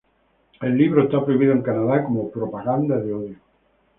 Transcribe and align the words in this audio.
El 0.61 0.77
libro 0.79 1.03
está 1.03 1.23
prohibido 1.23 1.51
en 1.51 1.61
Canadá 1.61 2.03
como 2.05 2.31
"propaganda 2.31 2.97
de 2.97 3.13
odio". 3.13 3.35